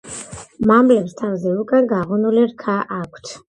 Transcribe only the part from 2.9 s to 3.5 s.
აქვთ.